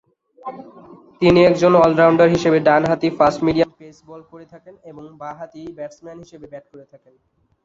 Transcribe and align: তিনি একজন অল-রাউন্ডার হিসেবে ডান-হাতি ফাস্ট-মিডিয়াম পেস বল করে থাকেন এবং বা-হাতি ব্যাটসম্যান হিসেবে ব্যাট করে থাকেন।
তিনি 1.21 1.39
একজন 1.43 1.73
অল-রাউন্ডার 1.81 2.33
হিসেবে 2.35 2.57
ডান-হাতি 2.67 3.09
ফাস্ট-মিডিয়াম 3.17 3.69
পেস 3.79 3.97
বল 4.07 4.21
করে 4.31 4.45
থাকেন 4.53 4.75
এবং 4.83 5.03
বা-হাতি 5.19 5.61
ব্যাটসম্যান 5.77 6.17
হিসেবে 6.23 6.45
ব্যাট 6.51 6.65
করে 6.71 6.85
থাকেন। 6.91 7.13